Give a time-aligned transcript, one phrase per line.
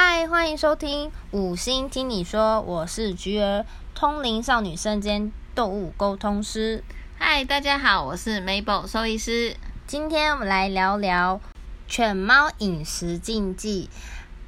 [0.00, 3.66] 嗨，欢迎收听五星听你说，我是菊儿，
[3.96, 6.84] 通灵少女身兼动物沟通师。
[7.18, 9.56] 嗨，大家好，我是 Mabel 兽医师。
[9.88, 11.40] 今天我们来聊聊
[11.88, 13.90] 犬猫饮食禁忌。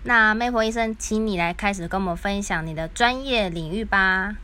[0.05, 4.37] 那 Mabel 医生，请你来开始跟我们分享你的专业领域吧。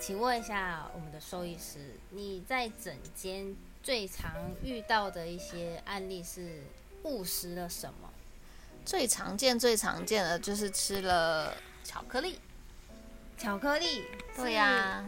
[0.00, 3.54] 请问一下我们的兽医师，你在诊间
[3.84, 4.32] 最常
[4.64, 6.64] 遇到的一些案例是
[7.04, 8.08] 误食了什么？
[8.84, 12.38] 最常见、最常见的就是吃了巧克力。
[13.38, 14.04] 巧克力？
[14.36, 15.04] 对呀、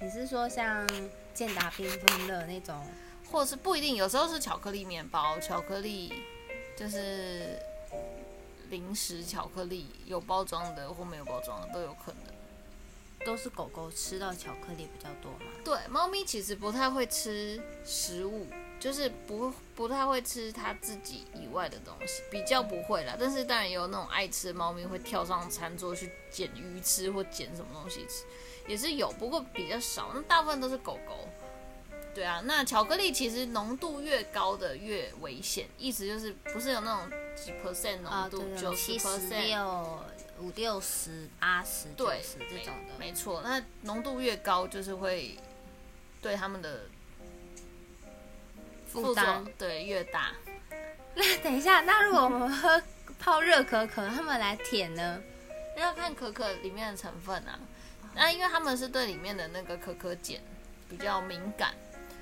[0.00, 0.86] 你是说像
[1.34, 2.86] 健达缤纷的那种？
[3.30, 6.22] 或是不一定，有时候是巧克力面包、巧克力
[6.76, 7.58] 就是
[8.70, 12.34] 零食巧克力，有包装的或没有包装的都有可能。
[13.26, 15.46] 都是狗狗吃到巧克力比较多嘛？
[15.64, 18.46] 对，猫咪其实不太会吃食物，
[18.80, 23.16] 就是不不太会吃它自己以外的东西，比较不会啦。
[23.18, 28.24] 但是当然也有那种爱吃的猫咪会跳上餐桌去捡鱼吃或捡什么东西吃，
[28.66, 30.10] 也是有，不过比较少。
[30.14, 31.28] 那大部分都是狗狗。
[32.14, 40.04] 对啊，那巧克力其实浓度越高的越危险，意思就是不是有那种几 percent 啊，浓度，九十七十 percent，六、
[40.38, 42.94] 五六十、八十、九对十这种的。
[43.00, 45.36] 没错，那浓度越高，就是会
[46.22, 46.93] 对他们的作
[49.02, 49.44] 负担。
[49.58, 50.32] 对越大。
[51.14, 52.82] 那等一下，那如果我们喝
[53.18, 55.20] 泡热可可，他们来舔呢？
[55.76, 57.58] 要看可可里面的成分啊。
[58.14, 60.36] 那因为他们是对里面的那个可可碱
[60.88, 61.74] 比较敏感，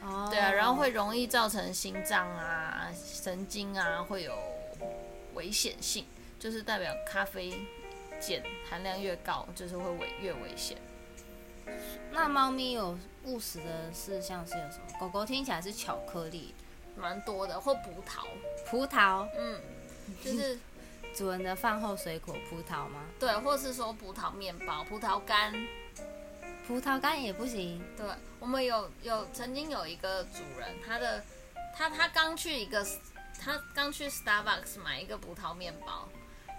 [0.02, 4.34] 哦 对啊，然后会容易造成心脏啊、神经啊会有
[5.34, 6.06] 危险性，
[6.38, 7.50] 就是代表咖啡
[8.20, 10.78] 碱含量越高，就是会危越危险。
[12.10, 14.98] 那猫咪有误食的事项是有什么？
[14.98, 16.54] 狗狗听起来是巧克力、
[16.96, 18.24] 蛮多的，或葡萄，
[18.66, 19.60] 葡萄，嗯，
[20.24, 20.58] 就是
[21.14, 23.04] 主人的饭后水果葡萄吗？
[23.18, 25.52] 对，或是说葡萄面包、葡萄干，
[26.66, 27.82] 葡萄干也不行。
[27.96, 28.06] 对，
[28.40, 31.22] 我们有有曾经有一个主人，他的
[31.76, 32.86] 他他刚去一个
[33.40, 36.08] 他刚去 Starbucks 买一个葡萄面包，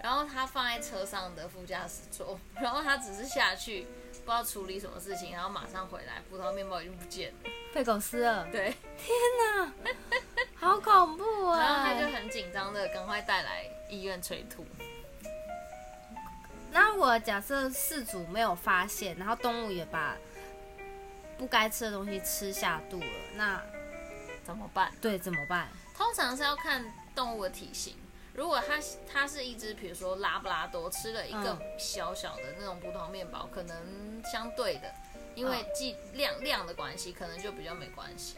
[0.02, 7.50] 然后他放在车上的副驾驶座， 然后他只是下去不知道处理什么事情，然后马上回来，葡萄面包已经不见了。
[7.72, 8.72] 被狗撕了，对，
[10.64, 11.60] 好恐怖啊！
[11.60, 14.64] 然后他就很紧张的赶快带来医院催吐。
[16.70, 20.16] 那我假设事主没有发现，然后动物也把
[21.36, 23.62] 不该吃的东西吃下肚了，那
[24.42, 24.90] 怎么办？
[25.02, 25.68] 对怎么办？
[25.94, 26.82] 通常是要看
[27.14, 27.94] 动物的体型。
[28.32, 28.74] 如果它
[29.06, 34.92] 它是一只，比如说拉布拉多，吃了一个嗯小小的那种葡萄面包，可能相对的，
[35.34, 38.36] 因为剂量量的关系，可能就比较没关系，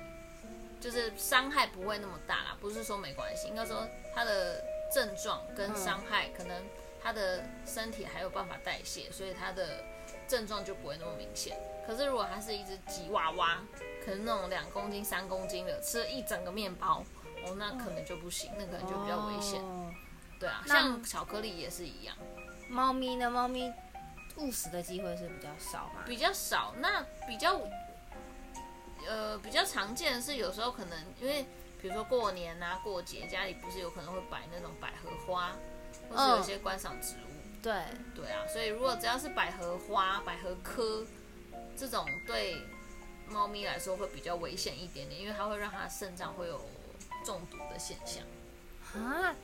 [0.80, 2.56] 就是伤害不会那么大啦。
[2.60, 6.62] 不是说没关系，应该说它的症状跟伤害，可能
[7.02, 9.84] 它的身体还有办法代谢，所以它的
[10.28, 11.56] 症状就不会那么明显。
[11.86, 13.58] 可是如果它是一只吉娃娃，
[14.04, 17.04] 可能那种两公斤、三公斤的，吃了一整个面包，
[17.44, 19.60] 哦，那可能就不行，那可能就比较危险。
[19.62, 19.92] 哦
[20.38, 22.14] 对啊，像巧克力也是一样，
[22.68, 23.30] 猫咪呢？
[23.30, 23.72] 猫咪
[24.36, 26.02] 误食的机会是比较少嘛？
[26.04, 26.74] 比较少。
[26.78, 27.58] 那比较
[29.08, 31.44] 呃比较常见的是，有时候可能因为
[31.80, 35.56] 比如说过年啊、过节，家里不是有可能会摆那种百合花，
[36.10, 37.62] 或是有一些观赏植物。
[37.62, 37.82] 对，
[38.14, 41.04] 对啊，所以如果只要是百合花、百合科
[41.76, 42.56] 这种，对
[43.28, 46.64] 猫咪来说会比较危险一点点，因为它会让它肾脏会有
[47.24, 48.22] 中毒的现象。
[48.94, 49.34] 啊，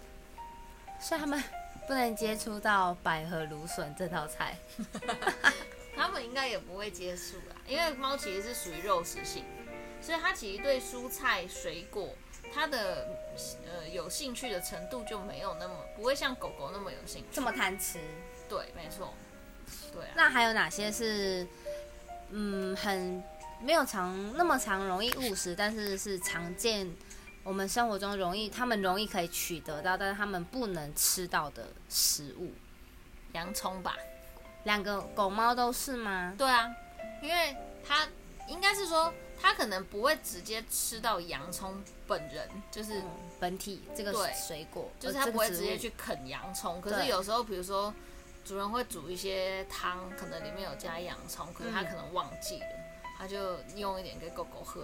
[1.01, 1.43] 所以他们
[1.89, 4.57] 不能接触到百合芦笋这道菜。
[5.97, 12.15] 他们应该也不会接触啦，因为猫其实是属于肉食性的，所以它其实对蔬菜水果
[12.53, 13.09] 它的
[13.67, 17.29] 呃有兴趣的程度就没有那么不会像狗狗那么有兴趣。
[17.33, 17.99] 这么贪吃？
[18.49, 19.15] 对，没错，
[19.93, 20.11] 对啊。
[20.17, 21.47] 那还有哪些是
[22.31, 23.23] 嗯很
[23.61, 26.91] 没有常那么常容易误食，但是是常见
[27.45, 32.53] 我们生活中容易他们容易可以取得到，但是他们不能吃到的食物？
[33.33, 33.97] 洋葱吧，
[34.65, 36.35] 两个狗猫都是吗？
[36.39, 36.71] 对啊，
[37.23, 37.57] 因为
[37.87, 38.07] 它
[38.49, 43.05] 应该是说它可能不会直接吃到洋葱本人，就是、嗯，
[43.41, 47.93] 本体这个对水果，就是它不会直接去啃洋葱，可是有时候比如说
[48.45, 51.87] 主人会煮一些汤，可能里面有加洋葱，可是他嗯。
[51.87, 52.67] 可能忘记了，
[53.19, 54.83] 他就用一点给狗狗喝，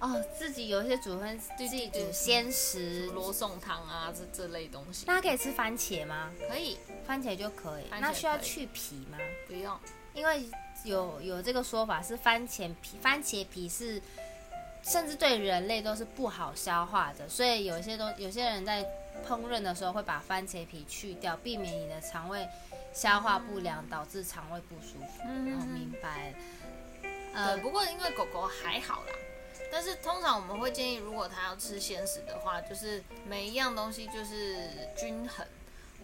[0.00, 6.30] 哦，自己有一些煮分自己煮鲜食，罗宋汤啊这这类东西那它可以吃番茄吗？
[6.48, 9.18] 可以番茄就可以，那需要去皮吗？
[9.46, 9.78] 不用。
[10.14, 10.44] 因为
[10.84, 14.00] 有有这个说法是番茄皮，番茄皮是
[14.82, 18.82] 甚至对人类都是不好消化的，所以有一些都有些人在
[19.24, 22.48] 烹饪的时候会把番茄皮去掉，避免你的肠胃
[22.92, 25.22] 消化不良，导致肠胃不舒服。
[25.26, 26.34] 嗯哦，明白。
[27.02, 29.12] 对，呃，不过因为狗狗还好啦，
[29.72, 35.46] 但是通常我们会建议，如果它要吃鲜食的话，就是每一样东西就是均衡，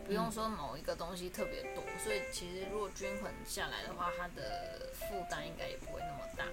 [0.06, 1.82] 不用说某一个东西特别多。
[2.02, 6.44] 所以其实如果均衡下来的话，它的负担应该也不会那么大。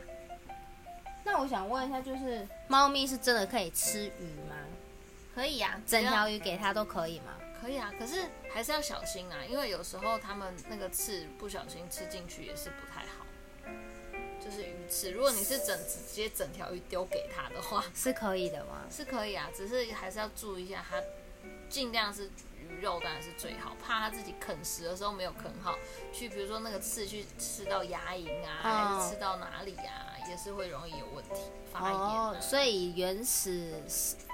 [1.24, 4.56] 那我想问一下，就是猫咪是真的可以吃鱼吗？
[5.36, 7.33] 可以呀、整条鱼给它都可以吗？
[7.62, 8.24] 可以啊，可是
[8.54, 13.12] 还是要小心啊，因为有时候它们那个刺不小心吃进去也是不太好。
[14.44, 18.81] 就是鱼刺，如果你是整直接整条鱼丢给它的话，是可以的吗？
[18.92, 21.01] 是可以啊，只是还是要注意一下，它
[21.69, 22.30] 尽量是
[22.60, 25.78] 鱼肉当然是最好，怕它自己啃食的时候没有啃好，
[26.12, 31.42] 去比如说那个刺去吃到牙龈啊，哦还是吃到哪里啊，也是会容易有问题
[31.72, 32.30] 发炎、啊。
[32.30, 33.81] 哦，所以原始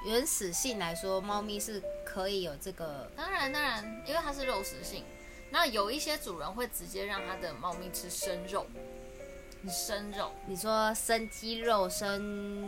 [0.06, 5.04] 原始性来说，猫咪是可以有这个当然当然，因为它是肉食性，
[5.52, 8.66] 那有一些主人会直接让他的猫咪吃生肉，
[9.68, 12.22] 生肉，你说生鸡肉、生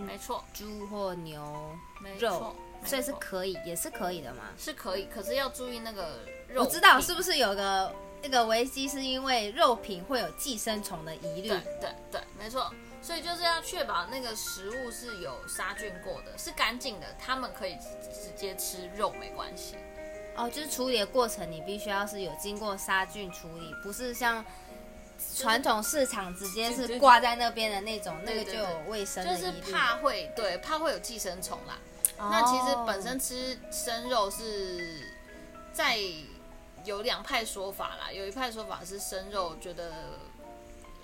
[0.05, 4.45] 没错，猪或牛没肉错，，所以是可以，也是可以的嘛。
[4.57, 6.63] 是可以，可是要注意那个肉。
[6.63, 7.93] 我知道是不是有个
[8.23, 11.61] 那个危机，是因为肉品会有寄生虫的疑虑对。
[11.79, 12.73] 对对，没错。
[13.03, 17.75] 所以就是要确保那个食物是有杀菌过的，是干净的，他们可以
[18.13, 19.75] 直接吃肉没关系。
[20.35, 24.45] 哦，就是处理的过程，你必须要是有经过杀菌处理，不是像
[25.35, 29.51] 传统市场直接是挂在那边的那种，那个就有卫生就是。
[29.71, 31.79] 怕会对怕会有寄生虫啦。
[32.17, 35.07] 哦那其实本身吃生肉是
[35.73, 35.97] 在
[36.83, 39.91] 有两派说法啦，有一派说法是生肉觉得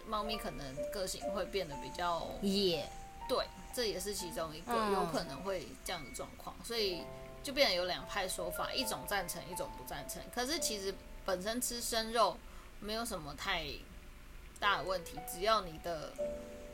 [0.06, 2.88] 猫咪可能个性会变得比较野
[3.30, 7.04] 对，这也是其中一个、嗯有可能会这样的状况，所以
[7.44, 10.22] 就变得有两派说法，一种赞成，一种不赞成。
[10.34, 10.94] 可是其实
[11.26, 12.38] 本身吃生肉
[12.80, 13.66] 没有什么太
[14.60, 16.12] 大的问题，只要你的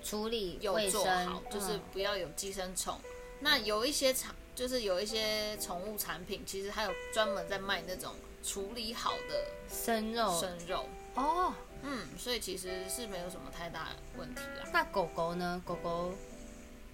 [0.04, 3.00] 处理有做好，，就是嗯不要有寄生虫。
[3.40, 8.14] 那有一些产，就是有一些宠物产品，其实还有专门在卖那种
[8.44, 10.88] 处理好的生肉生肉。
[11.16, 11.54] 哦。
[11.86, 14.66] 嗯，所以其实是没有什么太大的问题啦。
[14.72, 15.62] 那狗狗呢？
[15.66, 16.14] 狗狗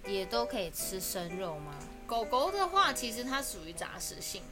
[0.04, 1.72] 也都可以吃生肉吗？
[2.08, 4.42] 狗狗的话，其实它属于杂食性，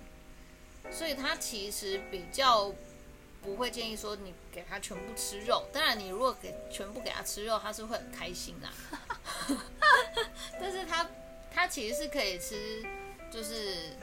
[0.93, 2.73] 所以它其实比较
[3.43, 5.65] 不会建议说你给它全部吃肉。
[5.73, 8.71] 当然，你如果给全部给它吃肉，它是会很开心啦。
[10.61, 11.09] 但是它
[11.51, 12.85] 它其实是可以吃，
[13.31, 13.97] 就是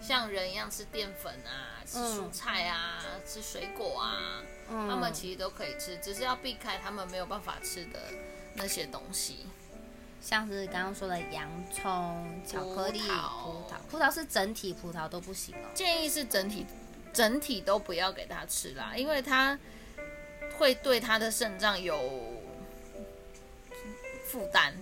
[0.00, 7.98] 像人一样吃淀粉啊，吃蔬菜啊，吃水果啊，嗯它们其实都可以吃，只是要避开它们没有办法吃的
[8.54, 9.46] 那些东西。
[10.20, 15.68] 像是刚刚说的洋葱、巧克力、葡萄，葡萄是整体葡萄都不行哦。
[15.74, 16.66] 建议是整体
[17.12, 19.58] 整体都不要给它吃啦，因为它
[20.56, 21.98] 会对它的肾脏有
[24.26, 24.74] 负担。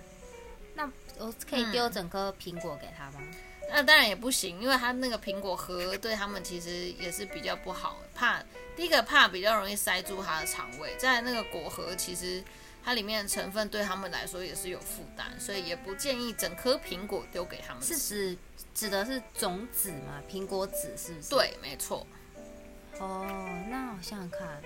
[0.75, 3.21] 那我可以丢整颗苹果给他吗？
[3.69, 8.41] 那当然也不行，因为它那个苹果核对他们其实也是比较不好，怕
[8.77, 12.45] 第一个怕比较容易塞住它的肠胃，在那个果核其实
[12.85, 18.33] 它里面的成分对他们来说也是有负担，所以也不建议整颗苹果丢给他们是吃。
[18.35, 18.39] 指
[18.75, 20.23] 指的是种子吗？
[20.31, 21.31] 苹果籽是不是？。
[21.31, 22.07] 对，没错。
[22.99, 24.63] 哦，那我想想看，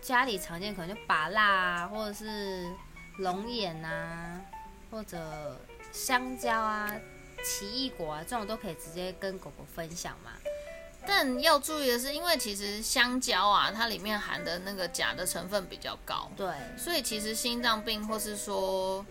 [0.00, 2.70] 家里常见可能就芭辣啊，或者是
[3.18, 4.40] 龙眼啊，
[4.90, 5.58] 或者
[5.90, 6.94] 香蕉啊、
[7.44, 10.32] 奇异果啊，这种都可以直接跟狗狗分享嘛。
[11.04, 19.04] 但要注意的是，因为其实香蕉啊，它里面含的那个钾的成分比较高，对，所以其实心脏病或是说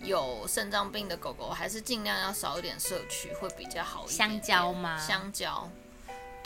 [0.00, 4.30] 有肾脏病的狗狗，还是尽量要少一点摄取会比较好一点点。
[4.30, 5.70] 香蕉吗香蕉。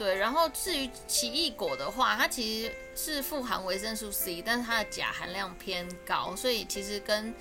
[0.00, 7.34] 对，然后至于奇异果的话，它其实是富含维生素 C，但是它的钾含量偏高，所以其实跟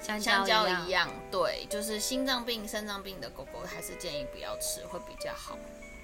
[0.00, 1.10] 香香蕉一样。
[1.32, 5.58] 对，就是心脏病、肾脏病的狗狗还是建议不要吃，会比较好。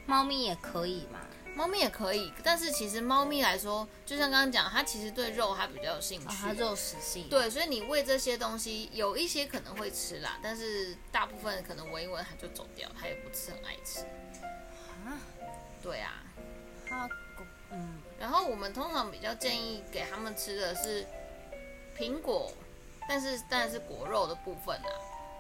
[0.07, 1.21] 猫咪也可以嘛？
[1.55, 6.27] 猫咪也可以，但是其实猫咪来说，就像刚刚讲，它其实对肉还比较有兴趣。
[6.27, 14.00] 哦，它肉食性。，对，所以你喂这些东西，有一些可能会吃啦，但是大部分可能闻一闻它就走掉，它也不是很爱吃。
[15.07, 15.17] 啊，
[15.83, 16.13] 对啊，
[18.19, 21.07] 然后我们通常比较建议给他们吃的是
[21.97, 22.53] 苹果，
[23.09, 24.91] 但是当然是果肉的部分啊。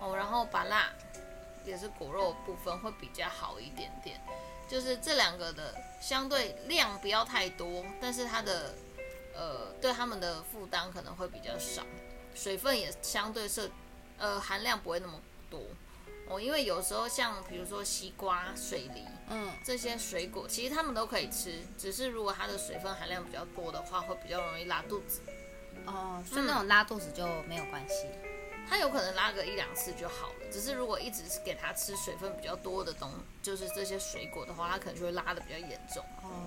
[0.00, 0.90] 哦，然后芭辣
[1.62, 4.18] 也是果肉部分会比较好一点点，
[4.66, 8.74] 就是这两个的相对量不要太多，但是它的
[9.34, 11.82] 呃对他们的负担可能会比较少，
[12.34, 13.68] 水分也相对摄
[14.16, 15.20] 呃含量不会那么
[15.50, 15.60] 多。
[16.28, 25.20] 哦，因为有时候像比如说西瓜、水梨，嗯，这些水果，其实它们都可以吃，只是如果它的水分含量比较多的话，会比较容易拉肚子。
[25.86, 28.06] 哦，所以那种拉肚子就没有关系。
[28.68, 33.10] 它有可能拉个一两次就好了，只是如果一直是给它吃水分比较多的东，
[33.42, 36.04] 就是这些水果的话，它可能就会拉的比较严重。
[36.22, 36.46] 哦，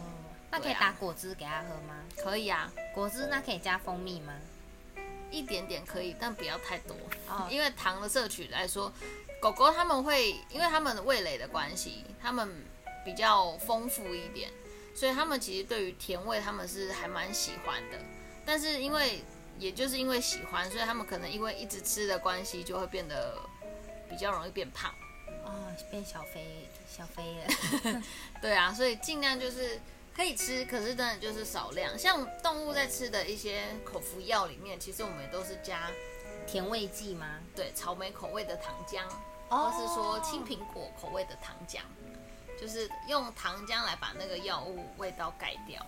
[0.51, 2.03] 那可以打果汁给它喝吗？
[2.17, 4.33] 可以啊，果汁那可以加蜂蜜吗？
[5.31, 6.95] 一点点可以，但不要太多，
[7.27, 8.93] 哦因为糖的摄取来说，
[9.41, 12.47] 狗狗它们会因为它们的味蕾的关系，它们
[13.03, 14.49] 比较丰富一点，
[14.95, 17.97] 所以他们其实对于甜味他们是还蛮喜欢的。
[18.45, 19.21] 但是因为
[19.59, 23.37] 也就是因为喜欢，所以他们可能因为一直吃的关系，就会变得
[24.09, 24.93] 比较容易变胖。
[25.45, 25.51] 哦，
[25.91, 28.01] 变小肥小肥了。
[28.41, 29.79] 对啊，所以尽量就是
[30.15, 31.97] 可以吃，可是真的就是少量。
[31.97, 35.89] 像动物在吃的一些口服药里面，其实我们也都是加
[36.47, 37.39] 甜味剂吗？
[37.55, 39.01] 对草莓口味的糖浆。
[39.49, 41.81] 哦或是说青苹果口味的糖浆，
[42.59, 45.81] 就是用糖浆来把那个药物味道盖掉。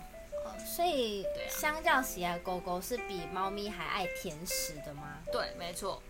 [0.46, 5.20] 哦所以对啊相较起来，狗狗是比猫咪还爱甜食的吗？
[5.32, 6.02] 对，没错，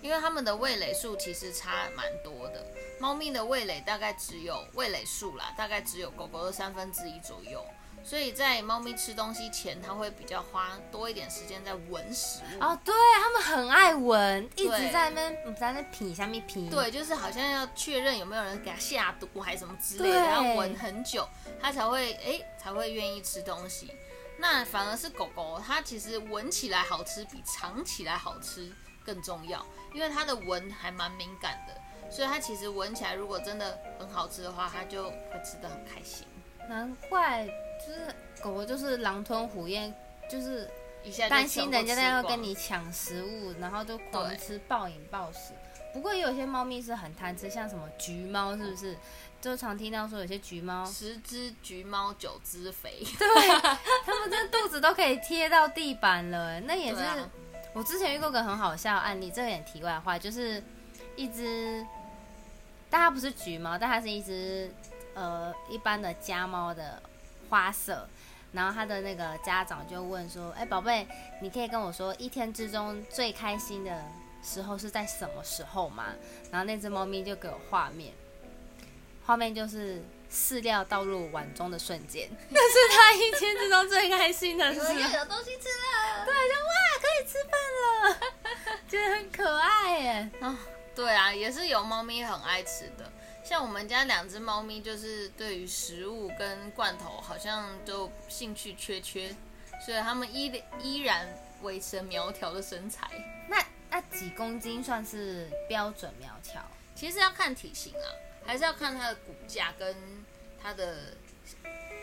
[0.00, 2.64] 因为它们的味蕾数其实差蛮多的。
[3.00, 7.64] 猫咪的味蕾大概只有味蕾数啦，大概只有狗狗的三分之一左右。
[8.02, 12.64] 所以在猫咪吃东西前，它会比较花多一点时间在闻食物。
[12.64, 16.68] 哦，对，它们很爱闻，一直在那在那品下面品。
[16.70, 21.28] 对，就是好像要确认有没有人给它下毒还是什么之类的，对要闻很久，
[21.60, 23.92] 它才会哎才会愿意吃东西。
[24.38, 28.72] 那反而是狗狗，它其实闻起来好吃比尝起来好吃
[29.04, 29.64] 更重要，
[29.94, 36.26] 因为它的闻还蛮敏感的，所以它其实闻起来如果真的很好吃的话，它就会吃得很开心。
[36.68, 39.92] 难怪就是狗狗就是狼吞虎咽，
[40.28, 40.68] 就是
[41.02, 45.52] 一下就担心人家在要跟你抢食物，然后就狂吃暴饮暴食。
[45.92, 48.96] 不过也有些猫咪是很贪吃，像什么橘猫，是不是？
[49.40, 53.26] 就常听到说有些橘猫，十只橘猫九只肥， 对
[54.04, 56.60] 它们这肚子都可以贴到地板了。
[56.60, 57.16] 那也是、啊
[57.72, 60.60] 我之前遇过个很好笑的案例，这个点题外话，就是
[61.14, 61.86] 一只，
[62.90, 64.68] 但它不是橘猫，但它是一只
[65.20, 67.02] 呃一般的家猫的
[67.48, 68.08] 花色。
[68.52, 71.06] 然后他的那个家长就问说：“哎，宝贝，
[71.40, 74.04] 你可以跟我说一天之中最开心的
[74.42, 76.06] 时候是在什么时候吗？”
[76.50, 78.12] 然后那只猫咪就给我画面，
[79.24, 86.24] 画面就是饲料倒入碗中的瞬间， 那是它一天之中最开心的时候又有东西吃了。
[86.24, 90.30] 对，就哇，可以吃饭了， 觉得很可爱耶。
[90.40, 90.58] 啊，
[90.92, 93.08] 对啊，也是有猫咪很爱吃的。
[93.42, 99.34] 像我们家两只猫咪，就是对于食物跟罐头好像都兴趣缺缺，
[99.84, 101.26] 所以它们依依然
[101.62, 103.08] 维持苗条的身材。
[103.48, 106.62] 那那几公斤算是标准苗条？
[106.94, 108.06] 其实要看体型啊，
[108.46, 109.96] 还是要看它的骨架跟
[110.62, 111.14] 它的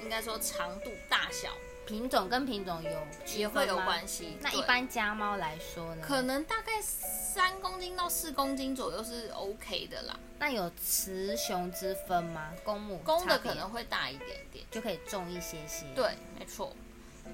[0.02, 1.50] 应该说长度大小
[1.88, 2.92] 品种跟品种有
[3.38, 4.38] 也会有关系。
[4.42, 6.06] 那一般家猫来说呢？
[6.06, 12.52] 可能大概三公斤到四公斤左右是 OK 的啦，那有雌雄之分吗？
[12.64, 14.66] 公母公的可能会大一点点。
[14.70, 15.86] 就可以重一些些。
[15.96, 16.76] 对，没错。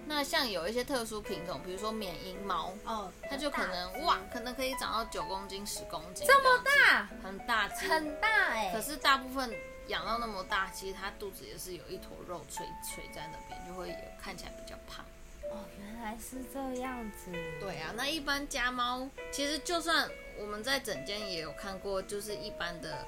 [0.05, 7.87] 那像有一些特殊品种，比如说缅因猫，哦，它就可能哇，可能可以长到九公斤、十公斤，这么，大，很大只。
[7.87, 8.71] 很大哎。
[8.73, 9.51] 可是大部分
[9.87, 15.03] 养到那么大，其实它肚子也是有一坨肉垂垂在那边，就会有看起来比较胖。
[15.51, 17.31] 哦，原来是这样子。
[17.59, 20.09] 对啊，那一般家猫，其实就算
[20.39, 23.05] 我们在整间也有看过，就是一般的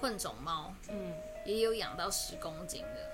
[0.00, 1.14] 混种猫，嗯，
[1.46, 3.10] 也有养到十公斤的。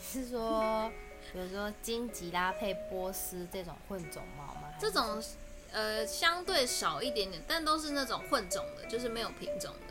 [0.00, 0.90] 是说，
[1.32, 4.72] 比如说金吉拉配波斯这种混种猫吗？
[4.80, 5.22] 这种
[5.72, 9.87] 呃相对少一点点，但都是那种混种的，就是没有品种的。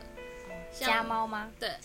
[0.71, 1.49] 像家猫吗？
[1.59, 1.75] 对，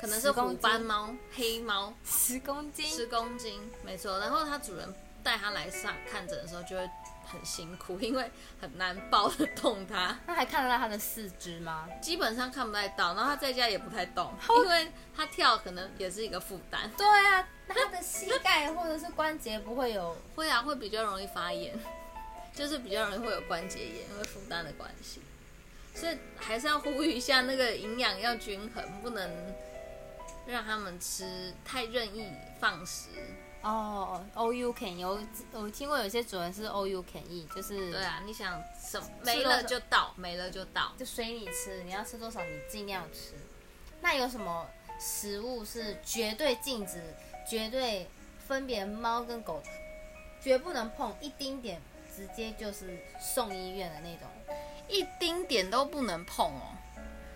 [0.00, 2.86] 可能是10公虎斑猫、黑猫，十公斤。
[2.86, 4.18] 十公斤，没错。
[4.18, 6.88] 然后它主人带它来上看诊的时候，就会
[7.26, 8.30] 很辛苦， 因为
[8.60, 11.88] 很难抱得动它，那还看得到它的四肢吗？
[12.00, 13.14] 基本上看不太到。
[13.14, 14.32] 然后它在家也不太动，
[14.64, 16.90] 因为它跳可能也是一个负担。
[16.96, 21.76] 对啊，那它的膝盖或者是关节不会有 会啊，会比较容易发炎，
[22.54, 25.20] 就是比较容易会有关节炎，因为负担的关系。
[25.96, 29.54] 所以还是要呼吁一下，那个营养要均衡，不能
[30.46, 33.08] 让他们吃太任意放食。
[33.62, 35.18] 哦，all you can 有
[35.52, 40.92] 我听过有些主人是 all you can eat，就是对啊，你想什么没了就倒，没了就倒。
[40.98, 43.32] 就随你吃，你要吃多少你尽量吃。
[44.02, 44.68] 那有什么
[45.00, 47.02] 食物是绝对禁止、
[47.48, 48.06] 绝对
[48.46, 49.60] 分别猫跟狗
[50.40, 51.80] 绝不能碰，一丁点
[52.14, 54.28] 直接就是送医院的那种？
[54.88, 56.76] 一丁点都不能碰哦。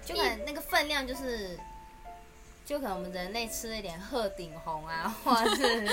[0.04, 1.58] 就可能那个分量就是
[2.64, 5.86] 就可能我们人类吃了一点鹤顶红啊， 或者是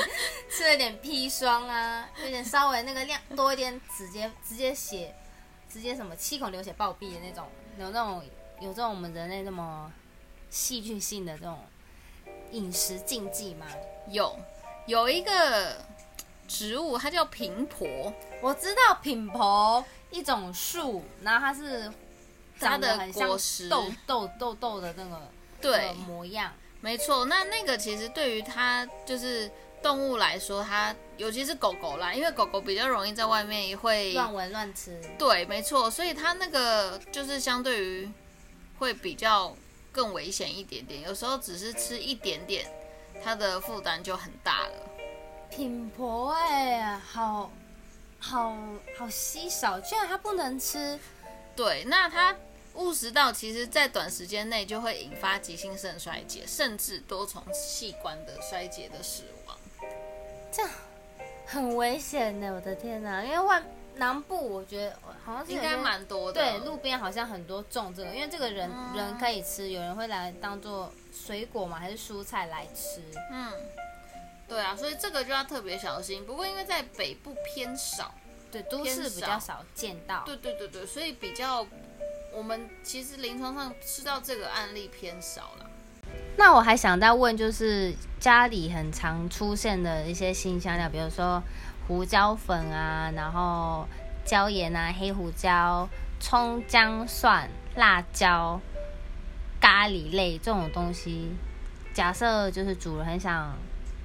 [0.50, 5.14] 吃了一点砒霜啊，有点稍微那个量多一点，直接直接血，
[5.70, 7.48] 直接什么七孔流血暴毙的那种，
[7.78, 8.24] 有那种
[8.60, 9.92] 有这种我们人类那么
[10.50, 11.60] 戏剧性的这种
[12.52, 13.68] 饮食禁忌吗？
[14.08, 14.40] 有
[14.86, 15.86] 有一个
[16.48, 21.92] 植物，它叫平婆，我知道品婆一种树，然后它是
[22.60, 26.54] 它的长得很像果实豆豆豆豆的那个模样。
[26.80, 38.12] 没错，那那个其实对于它就是动物来说，它尤其是狗狗啦，因为狗狗比较容易在外面也会乱闻乱吃，对，没错，所以它那个就是相对于
[38.78, 39.56] 会比较
[39.92, 42.66] 更危险一点点，有时候只是吃一点点，
[43.24, 44.74] 它的负担就很大了。
[45.50, 47.52] 品婆哎、好
[48.20, 48.56] 好
[48.98, 51.00] 好稀少，居然它不能吃。
[51.56, 52.36] 对，那它
[52.76, 59.58] 误食到，其实在短时间内就会引发急性肾衰竭，甚至多重器官的衰竭的死亡。
[60.52, 60.72] 这样
[61.46, 63.24] 很危险的，我的天哪！
[63.24, 63.64] 因为外
[63.96, 66.40] 南部我觉得好像是应该蛮多的。
[66.40, 73.02] 对，路边好像很多种这个，因为这个人、嗯人可以吃，有人会来当做水果嘛，还是蔬菜来吃？
[73.32, 73.52] 嗯，
[74.48, 76.26] 对啊，所以这个就要特别小心。
[76.26, 78.14] 不过因为在北部偏少，
[78.52, 80.24] 对，都市比少较少见到。
[80.26, 81.66] 对对对对，所以比较
[82.34, 85.70] 我们其实临床上吃到这个案例偏少了。
[86.38, 91.44] 那我还想再问，就是家里很常出现的一些新香料，比如说
[91.88, 93.86] 胡椒粉啊，然后
[94.24, 95.90] 椒盐啊、黑胡椒、
[96.22, 98.62] 葱、姜、蒜、辣椒、
[99.60, 101.32] 咖喱类这种东西。
[101.94, 103.54] 假设就是主人很想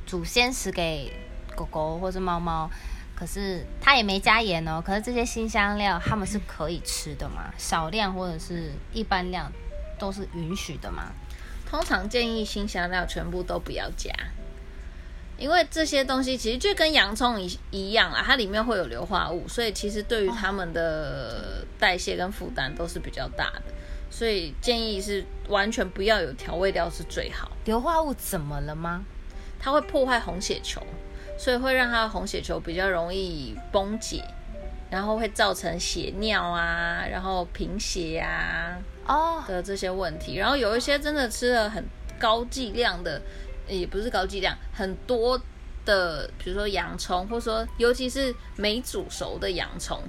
[0.07, 1.13] 煮鲜食给
[1.55, 2.71] 狗狗或是猫猫，
[3.15, 4.83] 可是它也没加盐哦。
[4.85, 7.53] 可是这些新香料它们是可以吃的吗？
[7.59, 9.53] 少量或者是一般量
[9.99, 11.13] 都是允许的吗？
[11.69, 14.13] 通常建议新香料全部都不要加，
[15.39, 23.63] 因为这些东西其实就跟洋葱一一样啦，它里面会有硫化物，所以其实对于它们的代谢跟负担都是比较大的。
[24.11, 29.03] 所以建议是完全不要有调味料是最好，硫化物怎么了吗？
[29.65, 30.83] 它会破坏红血球，
[31.39, 34.25] 所以会让它的红血球比较容易崩解，
[34.91, 41.85] 然后会造成血尿啊，然后贫血啊，哦，的这些问题，然后有一些真的吃了很
[42.19, 43.23] 高剂量的，
[43.69, 45.41] 也不是高剂量，很多
[45.85, 50.03] 的，比如说洋葱，或者说尤其是没煮熟的洋葱，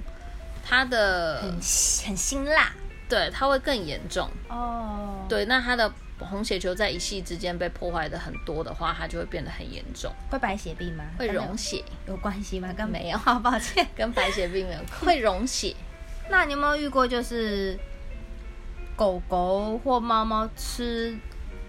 [0.64, 2.72] 它的很很辛辣
[3.08, 4.28] 对它会更严重。
[4.48, 11.04] 哦。，对，那它的红血球在一夕之间被破坏的很多的话，它就会变得很严重，会白血病吗？
[11.18, 12.72] 会溶血，有关系吗？
[12.72, 13.86] 跟没有， 好抱歉。
[13.96, 15.74] 跟白血病没有，会溶血。
[16.30, 17.78] 那你有没有遇过，就是
[18.96, 21.18] 狗狗或猫猫吃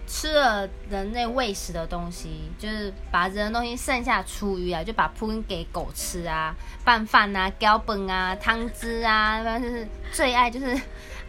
[0.06, 6.54] 吃了人类喂食的东西，就是把人的东西剩下厨余啊，就把铺给狗吃啊，
[6.84, 10.80] 拌饭啊、胶本啊、汤汁啊，反正就是最爱就是。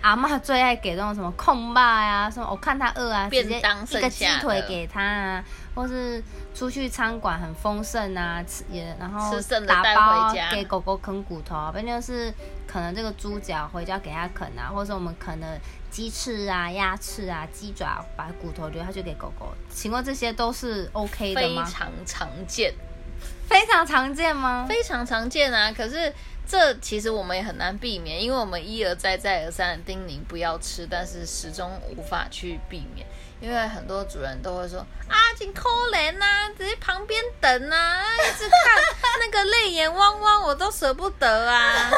[0.07, 5.43] 阿妈最爱给那种什么控霸呀、什么我看他饿啊，直接一个鸡腿给他啊，
[5.75, 6.23] 或是
[6.55, 12.33] 出去餐馆很丰盛啊，吃也然后吃剩打包给狗狗啃骨头，反正就是
[12.65, 15.59] 可能这个猪脚回家给它啃啊，或者是我们啃的
[15.91, 19.53] 鸡翅啊、鸭翅啊、鸡爪，把骨头留下去给狗狗。
[19.69, 21.65] 请问这些都是 OK 的吗？
[21.65, 22.73] 非常常见，
[23.49, 24.65] 非常常见吗？
[24.69, 25.69] 非常常见啊。
[25.73, 26.13] 可是
[26.47, 33.05] 这其实我们也很难避免，因为我们一而再再而三的叮咛不要吃，但是始终无法去避免。
[33.39, 41.91] 因为很多主人都会说啊，请可怜呐，直接旁边等啊， 一直看那个泪眼汪汪，我都舍不得啊。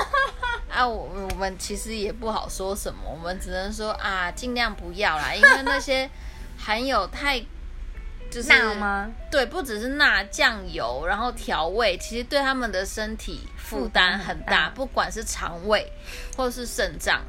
[0.69, 6.09] 啊，我我们其实也不好说什么，我们只能说啊，尽量不要啦，因为那些
[6.57, 7.41] 含有太
[8.29, 9.11] 就是钠吗？
[9.31, 15.91] 对，不只是辣、酱油，然后调味，其实对他们的身体负担很大大，不管是肠胃
[16.37, 17.21] 或是肾脏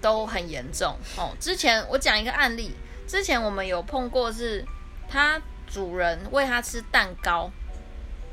[0.00, 1.30] 都很严重哦。
[1.40, 2.74] 之前我讲一个案例，
[3.06, 4.64] 之前我们有碰过是，
[5.08, 7.50] 它主人喂它吃蛋糕，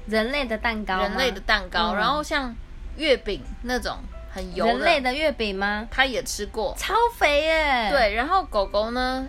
[0.05, 2.53] 人类的蛋糕，人类的蛋糕，嗯然后像
[2.97, 3.97] 月饼那种
[4.33, 5.87] 很油人类的月饼吗？
[5.89, 9.27] 它也吃过，超肥耶！，对，然后狗狗呢，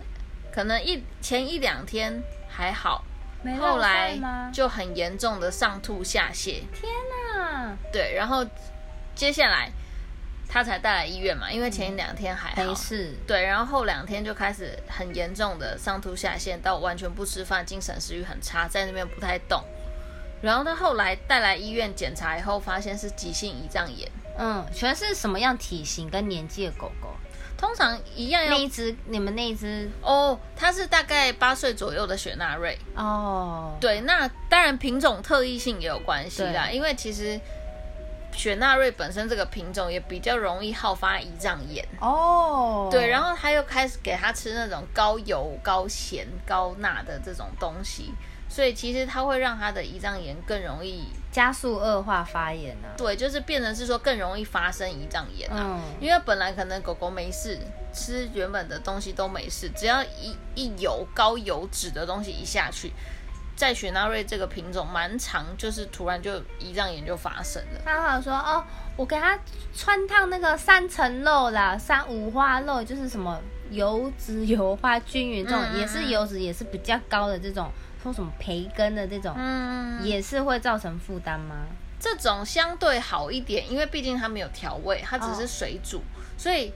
[0.51, 2.21] 可能一前一两天
[2.55, 3.03] 还好，
[3.41, 4.19] 没后来？
[4.53, 6.91] 就很严重的上吐下泻，天
[7.35, 8.45] 哪，对，然后
[9.15, 9.71] 接下来
[10.47, 13.15] 他才带来医院嘛，因为前两天还好没，事。
[13.25, 19.63] 对，然后后两天就开始很严重的上吐下泻，到完全不吃饭，精神食欲很差，在那边不太动。
[20.41, 24.07] 然后他后来带来医院检查以后，发现是急性胰脏炎。
[24.37, 27.15] 嗯，全是什么样体型跟年纪的狗狗？
[27.63, 32.77] 通常一样要那一只你们那一只哦，它是大概八岁左右的雪纳瑞。
[32.93, 37.39] 哦，对，那当然品种特异性也有关系啦，对因为其实
[38.33, 41.87] 雪纳瑞本身这个品种也比较容易好发胰脏炎。
[42.01, 48.11] 哦，对，然后他又开始给他吃那种高油、高咸、高钠的这种东西，
[48.49, 55.57] 所以其实它会让他的胰脏炎更容易，加速恶化发炎啊，对，就是变成是说更容易发生胰脏炎啊。
[55.59, 57.57] 嗯，因为本来可能狗狗没事，
[57.91, 62.93] 吃原本的东西都没事，只要一一油高油脂的东西一下去，
[63.55, 67.81] 在雪纳瑞这个品种蛮长，就是突然就胰脏炎就发生了。
[67.83, 68.63] 他好像说哦，
[68.95, 69.35] 我给他
[69.75, 73.41] 穿烫那个三层肉啦，三五花肉就是什么
[73.71, 77.71] 油脂油花均匀这种，也是油脂也是比较高的这种，
[78.03, 81.55] 说什么培根的这种，嗯，也是会造成负担吗？
[81.97, 86.01] 这种相对好一点，因为毕竟它没有调味，它只是哦水煮，
[86.37, 86.73] 所以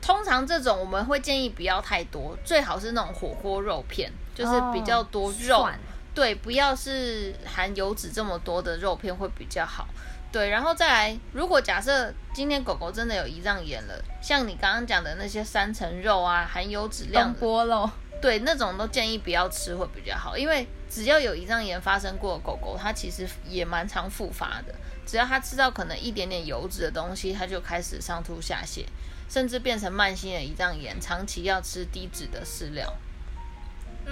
[0.00, 5.62] 通常这种我们会建议不要太多，最好是那种火锅肉片，就是比较多肉。
[5.62, 5.76] 蒜
[6.14, 9.86] 对，不要是含油脂这么多的肉片会比较好。
[10.30, 17.88] 对，然后再来，如果假设今天狗狗真的有胰脏炎了，像你刚刚讲的那些三层肉啊，含油脂量东坡肉，
[18.20, 24.74] 对那种都建议不要吃会比较好，因为只要有胰脏炎发生过的狗狗，它其实也蛮常复发的。
[25.06, 28.84] 只要它吃到可能一点点油脂的东西，它就开始上吐下泻，
[29.28, 32.92] 甚至变成慢性的胰脏炎，长期要吃低脂的饲料。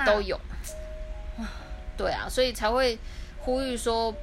[0.05, 0.38] 都有。
[1.97, 2.99] 对啊，所以才会
[3.40, 4.14] 呼吁说，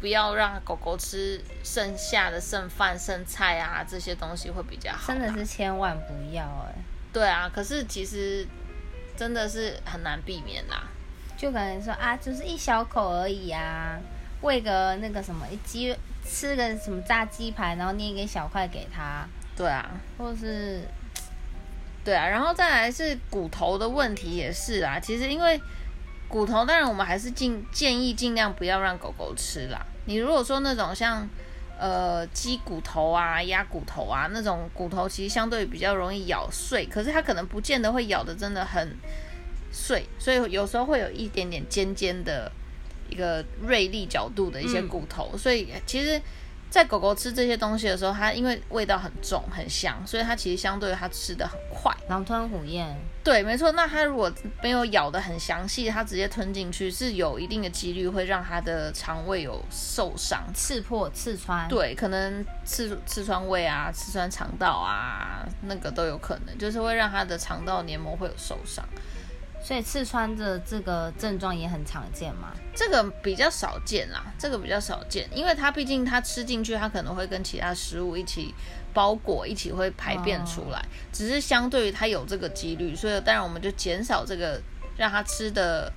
[0.00, 5.12] 不要让狗狗吃剩下的剩饭、剩菜啊，这些东西会比较好。
[5.12, 6.74] 真的是千万不要哎、
[7.12, 8.46] 对啊，可是其实
[9.18, 10.84] 真的是很难避免啦。
[11.36, 13.98] 就可能说啊，就是一小口而已啊，
[14.40, 19.26] 喂个那个什么鸡，吃个什么炸鸡排，然后捏一个小块给他，
[19.56, 20.82] 对啊，或是
[22.04, 24.98] 对啊，然后再来是骨头的问题也是啊。
[24.98, 25.60] 其实因为
[26.28, 29.84] 骨头，当然我们还是尽建议尽量不要让狗狗吃啦。
[30.06, 31.28] 你如果说那种像
[31.78, 38.96] 呃鸡骨头啊、鸭骨头啊那种骨头，其实相对比较容易咬碎，可是它可能不见得会咬的真的很
[39.70, 42.50] 碎，所以有时候会有一点点尖尖的
[43.08, 46.20] 一个锐利角度的一些骨头，所以其实。
[46.70, 51.94] 在狗狗吃这些东西的时候，它因为味道很重很香，所以它其实相对它吃的很快。
[52.08, 52.96] 狼吞虎咽。
[53.24, 53.72] 对，没错。
[53.72, 60.42] 那它如果没有咬的很详细，它直接吞进去，是有一定的几率会让它的肠胃有受伤。
[60.54, 68.82] 刺破、刺穿，，对，可能刺刺穿胃啊，刺穿肠道啊，那个都有可能，就是会让它的肠道黏膜会有受伤。
[69.68, 72.54] 所以刺穿的这个症状也很常见嘛。
[72.74, 78.54] 这个比较少见啦，这个比较少见，因为它毕竟它吃进去，它可能会跟其他食物一起
[78.94, 80.82] 包裹，一起会排便出来。
[81.12, 84.58] 只是相对于它有这个几率，所以当然我们就减少这个
[84.96, 85.92] 让它吃的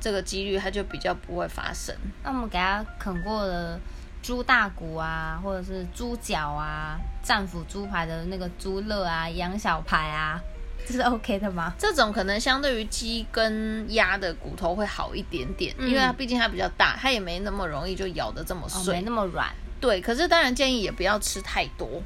[0.00, 1.92] 这个几率，它就比较不会发生。
[2.22, 3.76] 那我们给它啃过的
[4.22, 10.40] 猪大骨啊，或者是猪脚啊，战斧猪排的那个猪肋啊，羊小排啊，
[10.86, 11.72] 这是 OK 的吗？
[11.78, 18.94] 这种可能相对于鸡跟鸭的骨头会好一点点，嗯因为它毕竟它比较大，它也没那么容易就咬得这么哦，碎。
[18.96, 19.48] 没那么软，
[19.80, 22.02] 对，可是当然建议也不要吃太多。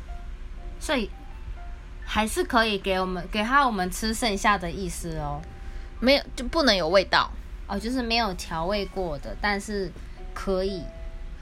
[0.79, 1.11] 所以
[2.05, 5.41] 还是可以给我们给他我们吃剩下的意思哦。
[6.01, 7.31] 没有就不能有味道。
[7.67, 9.91] 哦，就是没有调味过的，但是
[10.35, 10.83] 可以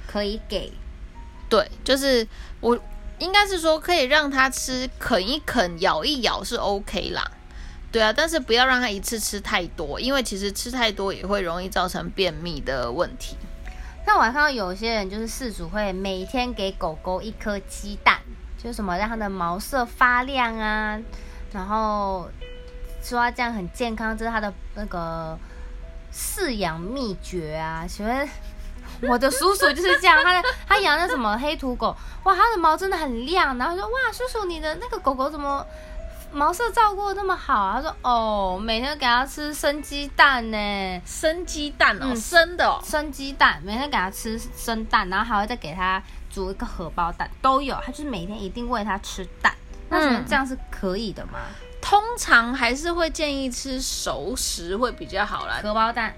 [0.07, 0.73] 可以给
[1.49, 2.25] 对，就是
[2.61, 2.79] 我
[3.22, 7.30] 应该是说可以让它吃，啃一啃，咬一咬是 OK 啦。
[7.92, 13.37] 对啊，但是不要让它一次吃太多，因为其实吃太多也会容易造成便秘的问题。
[14.04, 18.18] 那我还看到有些人就是饲主会每天给狗狗一颗鸡蛋，
[18.58, 20.98] 就是什么让它的毛色发亮啊，
[21.52, 22.28] 然后
[23.00, 25.38] 说它这样很健康，这是它的那个
[26.12, 27.87] 饲养秘诀啊。
[27.87, 28.28] 请问
[29.09, 35.65] 我的叔叔就是这样，他的他养那什么黑土狗，哇，它的毛真的很亮，然后说哇，叔叔你的那个狗狗怎么？
[36.35, 37.75] 毛色照顾的那么好啊？
[37.77, 47.77] 他说：“哦，每天给它吃生鸡蛋呢，生鸡蛋哦，嗯生的哦，生鸡蛋，每天给它吃生蛋，然后还会再给它煮一个荷包蛋，都有。
[47.85, 49.55] 他就是每天一定喂它吃蛋。
[49.91, 51.38] 那请问嗯这样是可以的吗？
[51.83, 55.61] 通常还是会建议吃熟食会比较好啦。
[55.62, 56.15] 荷包蛋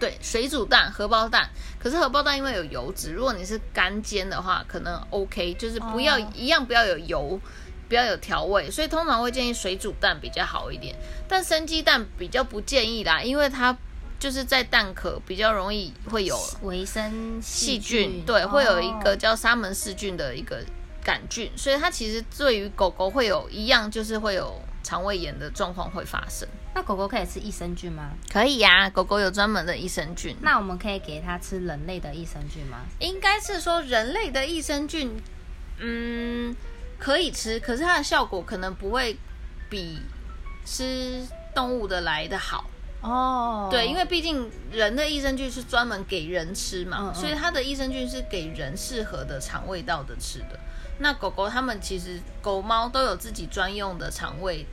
[0.00, 7.40] 对，水煮蛋、荷包蛋，可是荷包蛋因为有油脂，如果你是干煎的话，可能 OK，就是不要、哦一样不要有油，
[7.88, 10.96] 不要有调味，所以通常会建议水煮蛋比较好一点。
[11.28, 13.76] 但生鸡蛋比较不建议啦，因为它
[14.18, 20.64] 就是在蛋壳比较容易会有维生细菌，对，会有一个哦叫沙门氏菌的一个
[21.04, 26.48] 杆菌，所以它其实对于狗狗会有一样，就是会有肠胃炎的状况会发生。
[26.74, 28.12] 那狗狗可以吃益生菌吗？
[28.32, 30.36] 可以呀、狗狗有专门的益生菌。
[30.40, 32.78] 那我们可以给它吃人类的益生菌吗？
[32.98, 35.14] 应该是说人类的益生菌，
[35.78, 36.56] 嗯，
[36.98, 39.16] 可以吃，可是它的效果可能不会
[39.68, 39.98] 比
[40.64, 42.64] 吃动物的来的好。
[43.02, 50.58] 哦，对，因为毕竟人的益生菌是专门给人吃嘛，嗯嗯所以它的益生菌是给人适合的肠胃道的吃的。
[51.00, 54.64] 那狗狗它们其实狗猫都有自己专用的肠胃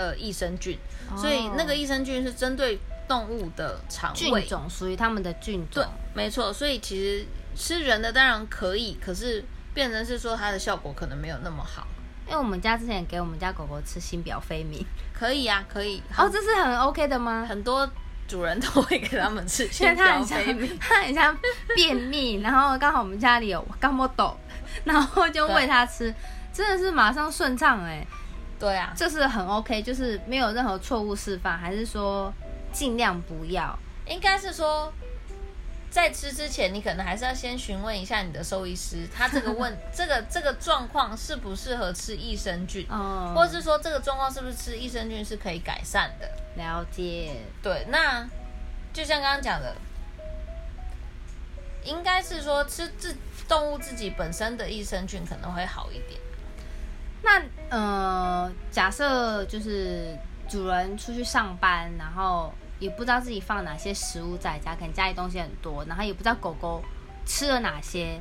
[0.00, 0.78] 呃益生菌，
[1.16, 6.50] 所以那个益生菌是针对动物的肠胃菌种属于它们的菌对种。，没错。
[6.52, 11.86] 所以其实吃人的当然可以，可是变成是说它的效果可能没有那么好。
[12.26, 16.00] 因为我们家之前给我们家狗狗吃新表飞米，可以呀、可以。
[16.16, 17.44] 哦，这是很 OK 的吗？
[17.48, 17.88] 很多
[18.28, 20.38] 主人都会给他们吃因为它很像。
[20.78, 21.36] 它很像
[21.74, 24.36] 便秘，然后刚好我们家里有干莫豆，
[24.84, 26.14] 然后就喂它吃，
[26.52, 28.06] 真的是马上顺畅哎，
[28.60, 32.32] 对啊，这是很 OK，就是没有任何错误示范，还是说
[32.72, 33.76] 尽量不要？
[34.06, 34.92] 应该是说，
[35.90, 46.30] 在吃之前，你可能还是要先询问一下你的兽医师，他这个问 这个这个状况适不适合吃益生菌，嗯，或是说这个状况是不是吃益生菌是可以改善的。
[46.56, 48.28] 了解，对，那
[48.92, 49.74] 就像刚刚讲的，
[51.84, 53.16] 应该是说吃自
[53.48, 56.20] 动物自己本身的益生菌可能会好一点。
[57.22, 60.16] 那呃，假设就是
[60.48, 66.82] 主人出去上班，然后也不知道自己放哪些食物在家，可能家里东西很多，然后也不知道狗狗
[67.26, 68.20] 吃了哪些，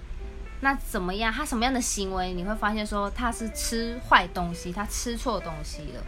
[0.61, 1.31] 那怎么样？
[1.31, 6.03] 它什么样的行为你会发现说它是吃坏东西，它吃错东西了？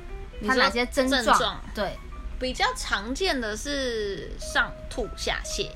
[0.45, 1.97] 它哪些症症状对，
[2.39, 5.69] 比较常见的是上吐下泻，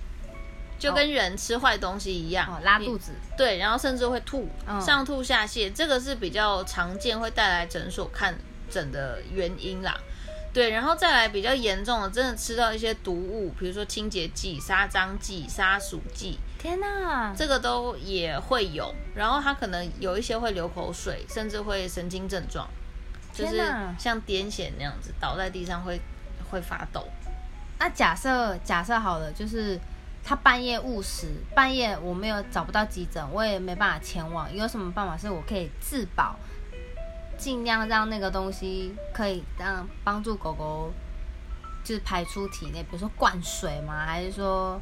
[0.77, 8.37] 就跟人吃坏东西一样，哦，拉肚子，对，然后甚至会吐，嗯上吐下泻，这个是比较常见会带来诊所看
[8.69, 9.97] 诊的原因啦。
[10.53, 17.33] 对，然后再来比较严重的，真的吃到一些毒物，比如说清洁剂、杀蟑剂、杀鼠剂，天哪！
[17.35, 18.95] 这个都也会有。
[19.13, 22.65] 然后他可能有一些会流口水，甚至会神经症状，
[23.33, 25.99] 就是天哪像癫痫那样子，倒在地上会
[26.49, 27.05] 会发抖。
[27.77, 29.77] 那假设假设好了，就是
[30.27, 36.35] 他半夜误食，半夜我没有找不到急诊，我也没办法前往，有什么办法是我可以自保，
[37.37, 40.91] 尽量让那个东西可以让帮助狗狗
[41.83, 44.03] 就是排出体内，比如说灌水吗？
[44.03, 44.81] 还是说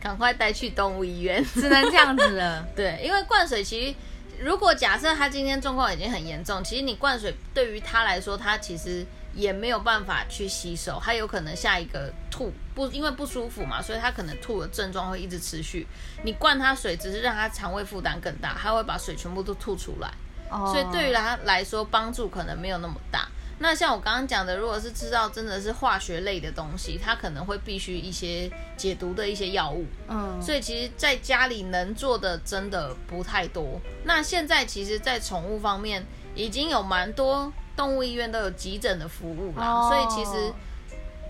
[0.00, 1.44] 赶快带去动物医院。
[1.52, 2.66] 只能这样子了？
[2.74, 3.94] 对，因为灌水其实，
[4.40, 15.86] 如果假设他今天状况已经很严重，其实你灌水对于他来说，他其实也没有办法去吸收，他有可能下一个吐不，因为不舒服嘛，所以他可能吐的症状会一直持续。
[16.24, 20.10] 你灌他水，只是让他肠胃负担更大，他会把水全部都吐出来，
[20.50, 23.28] 哦所以对于他来说帮助可能没有那么大。
[23.58, 29.86] 那像我刚刚讲的，如果是吃到真的是化学类的东西，它可能会必须一些解毒的一些药物。
[30.08, 33.80] 嗯，所以其实在家里能做的真的不太多。
[34.02, 39.66] 那现在其实，在宠物方面已经有蛮多动物医院都有急诊的服务啦。
[39.66, 40.52] 哦所以其实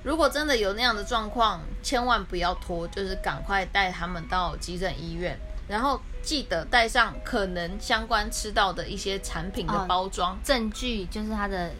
[0.02, 5.38] 如果真的有那样的状况，千万不要拖，就是赶快带他们到急诊医院，
[5.68, 10.36] 然后记得带上可能相关吃到的一些产品的哦包装。
[10.42, 11.70] 证据就是它的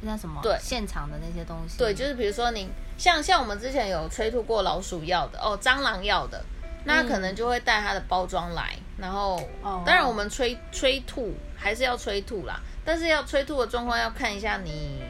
[0.00, 0.40] 那叫什么？
[0.42, 1.76] 对现场的那些东西。
[1.76, 6.42] 对，就是比如说您像像我们之前有催吐过老鼠药的哦，蟑螂药的，
[6.84, 15.00] 那可能就会带它的包装来，然后、哦当然我们催催吐还是要催吐啦，但是要催吐的状况要看一下你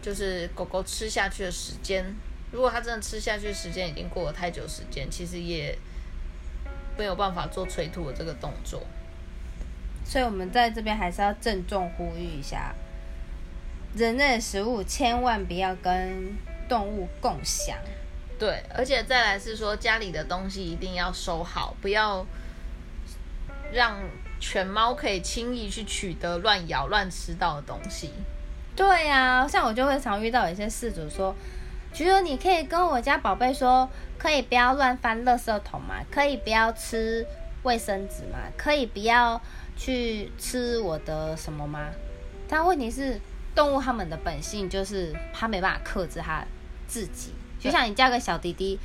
[0.00, 2.04] 就是狗狗吃下去的时间，
[2.52, 5.76] 如果它真的吃下去的时间已经过了太久时间，其实也
[6.96, 8.80] 没有办法做催吐的这个动作。
[10.04, 12.72] 所以我们在这边还是要郑重呼吁一下，
[13.94, 16.36] 人类的食物千万不要跟
[16.68, 17.76] 动物共享。
[18.38, 22.24] 对，而且再来是说家里的东西一定要收好，不要
[23.72, 23.98] 让
[24.40, 28.12] 犬猫可以轻易去取得乱咬乱吃到的东西。
[28.76, 31.34] 对呀、像我就会常遇到有一些事主说，
[31.92, 37.26] 觉得你可以跟我家宝贝说，可以不要乱翻垃圾桶嘛，可以不要吃
[37.64, 39.40] 卫生纸嘛，可以不要
[39.76, 41.88] 去吃我的什么吗？
[42.48, 43.20] 但问题是，
[43.54, 46.44] 动物它们的本性就是它没办法克制它
[46.86, 48.78] 自己，就像你家个小弟弟。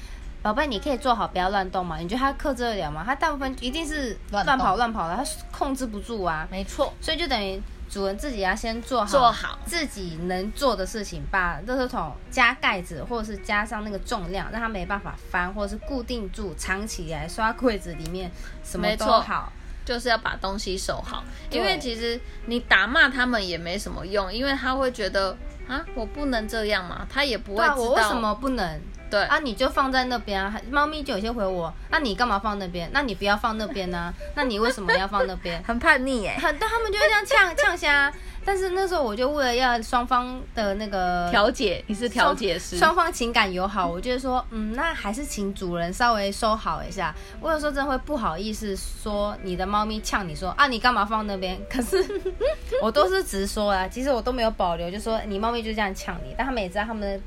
[0.43, 1.97] 宝贝，你可以做好，不要乱动嘛？
[1.97, 3.01] 你觉得它克制得了吗？
[3.05, 5.25] 它大部分一定是乱乱跑乱跑的，它
[5.57, 6.45] 控制不住啊。
[6.51, 18.29] 没错，所以就等于主人自己要先做好做好自己能做的事情，把热圾桶加盖子，或者是加上那个重量，让它没办法翻，或者是固定住，藏起来，刷柜子里面，
[18.65, 19.51] 什么都好。
[19.85, 25.35] 就是要把东西收好，因为其实你打骂他们也没什么用，因为他会觉得
[25.67, 28.81] 啊，我不能这样嘛，他也不会对啊，知道我为什么不能？
[29.09, 30.59] 对啊，你就放在那边啊。
[30.71, 32.89] 猫咪就有些回我，那你干嘛放那边？
[32.91, 35.61] 那你不要放那边呢、那你为什么要放那边？
[35.67, 38.11] 很叛逆哎，很，但他们就会这样呛呛虾。
[38.45, 47.15] 但是那时候我就为了要双方的那个调解，你是调解师，双方情感友好，我觉得说，嗯，那还是请主人稍微收好一下。
[47.39, 51.59] 我有时候真的会不好意思说你的猫咪呛你说啊，你干嘛放那边？
[51.69, 52.03] 可是
[52.81, 57.19] 我都是直说啊，其实我都没有保留，就说你猫咪就这样呛你，但他们也知道他们的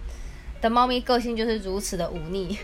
[0.60, 2.58] 的猫咪个性就是如此的忤逆。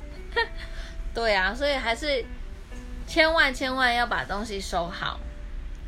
[1.14, 2.24] 对啊，所以还是
[3.06, 5.18] 千万千万要把东西收好。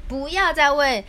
[0.08, 1.02] 不要再喂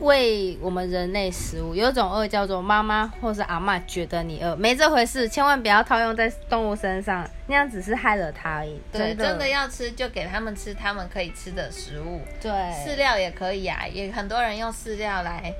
[0.00, 8.80] 喂我们人类食物，有一种饿叫做妈妈或是阿嬷觉得你饿，没这回事，千万不要套用在动物身上，那样只是害了它而已。
[8.92, 15.52] 对，真的要吃就给他们吃他们可以吃的食物，对饲料也可以啊，也很多人用饲料来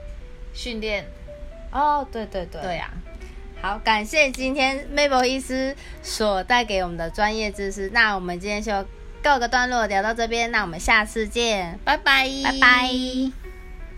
[0.53, 1.07] 训练。
[1.73, 2.91] 哦，对对对，对啊，
[3.61, 7.91] 好，感谢今天 Mabel 医师所带给我们的专业知识。
[7.93, 8.85] 那我们今天就
[9.23, 13.46] 告个段落，聊到这边，那我们下次见，拜拜，拜拜。